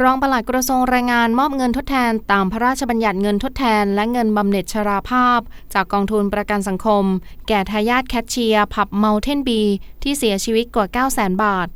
[0.00, 5.40] รองปลัดกระทรวงแรงงานมอบเงินทดแทนตามพระราชบัญญัติเงินทดแทน และเงินบำเหน็จชราภาพ
[5.74, 7.04] จากกองทุนประกันสังคม
[7.48, 9.60] แก่ทายาทแคชเชียร์ผับเมลเทนบี
[10.02, 11.68] ที่เสียชีวิตกว่า 9 0 0 0 0 0 บาท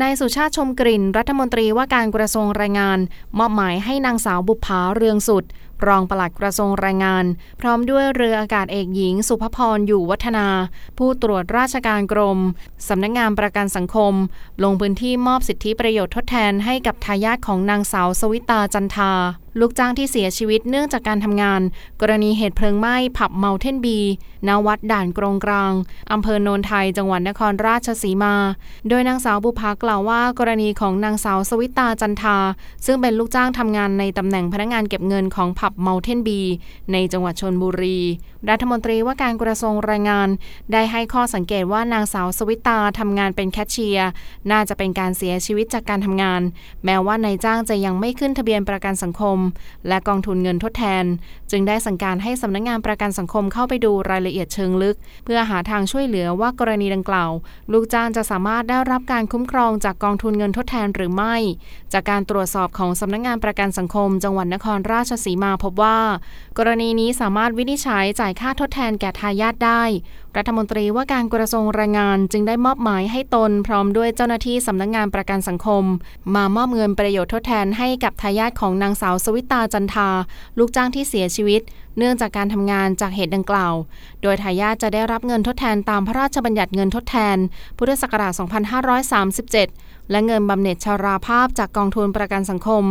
[0.00, 2.98] นายสุชาติชมกลิ่น รัฐมนตรีว่าการกระทรวงแรงงาน
[3.38, 5.44] มอบหมายให้นางสาวบุภาเรืองสุด
[5.86, 7.24] รองปลัดกระทรวงแรงงาน
[7.60, 10.46] พร้อมด้วยเรืออากาศเอกหญิง สุภพรอยู่วัฒนา
[10.98, 12.38] ผู้ตรวจราชการกรม
[12.88, 14.14] สำนักงงานประกันสังคม
[14.62, 19.12] ลงพื้นที่มอบสิทธิประโยชน์ทดแทนให้กับทายาทของนางสาวสวิตาจันทา
[19.60, 21.60] ลูกจ้างที่เสียชีวิตเนื่องจากการทำงาน
[22.00, 23.98] กรณีเหตุเพลิงไหม้ผับเมลเทนบี
[24.48, 25.72] ณวัดด่านกรงกลาง
[26.12, 28.34] อำเภอโนนไทยจังหวัดนครราชสีมา
[28.88, 32.38] โดยนางสาวบุภากล่าวว่ากรณีของนางสาวสวิตาจันทา
[32.86, 36.40] ซึ่งเป็นลูกจ้างทำงานในตำแหน่งพนักงานเก็บเงินของผับเมลเทนบี
[36.92, 38.00] ในจังหวัดชนบุรี
[38.50, 40.28] รัฐมนตรีว่าการกระทรวงแรงงาน
[40.72, 44.08] ได้ให้ข้อสังเกตว่านางสาวสวิตาทำงานเป็นแคชเชียร์
[44.50, 46.40] น่าจะเป็นการเสียชีวิตจากการทำงาน
[46.84, 49.38] แม้ว่านายจ้างจะยังไม่ขึ้นทะเบียนประกันสังคม
[49.88, 51.04] และกองทุนเงินทดแทน
[51.50, 57.30] จึงได้สั่งการให้สำนักงงานประกันสังคมเข้าไปดูรายละเอียดเชิงลึก เพื่อหาทางช่วยเหลือว่ากรณีดังกล่าว
[57.72, 61.36] ลูกจ้างจะสามารถได้รับการคุ้มครองจากกองทุนเงินทดแทนหรือไม่
[61.92, 65.98] จากการตรวจสอบของสำนักงงานประกันสังคม จังหวัดนครราชสีมาพบว่า
[66.58, 69.82] กรณีนี้สามารถวินิจฉัยจ่ายค่าทดแทนแก่ทายาทได้
[70.36, 75.84] รัฐมนตรีว่าการกระทรวงแรงงานจึงได้มอบหมายให้ตนพร้อมด้วยเจ้าหน้าที่สำนักงงานประกันสังคม
[76.34, 80.08] มามอบเงินประโยชน์ทดแทนให้กับทายาทของนางสาวสวิตาจันทา
[80.58, 81.62] ลูกจ้างที่เสียชีวิต
[81.98, 83.74] เนื่องจากการทำงานจากเหตุดังกล่าว
[84.22, 87.36] โดยทายาทจะได้รับเงินทดแทนตามพระราชบัญญัติเงินทดแทน
[87.78, 92.84] พุทธศักราช 2537 และเงินบำเหน็จชาราภาพจากกองทุนประกันสังคม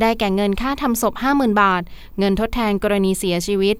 [0.00, 1.82] ได้แก่เงินค่าทำศพ 50,000 บาท
[2.18, 3.76] เงินทดแทนกรณีเสียชีวิต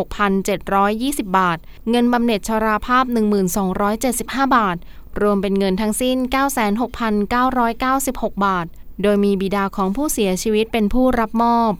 [0.00, 1.58] 846,720 บาท
[1.88, 3.04] เงินบำเหน็จชราภาพ
[3.80, 4.76] 1275 บาท
[5.22, 6.16] รวมเป็นเงินทั้งสิ้น
[7.10, 8.66] 96,996 บาท
[9.02, 11.72] โดยมีบิดาของผู้เสียชีวิตเป็นผู้รับมอบ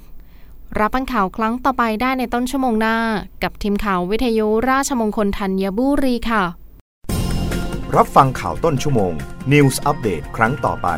[0.79, 2.97] รับฟังข่าวครั้งต่อไปได้ในต้นชั่วโมงหน้า
[3.43, 6.45] กับทีมข่าววิทยุราชมงคลธัญบุรีค่ะ
[7.97, 9.13] รับฟังข่าวต้นชั่วโมง
[9.53, 10.89] News อัปเดตครั้งต่อไป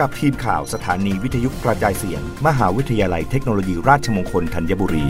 [0.00, 5.06] กับทีมข่าวสถานีวิทยุกระจายเสียง มหาวิทยาลัยเทคโนโลยีราชมงคลธัญบุรี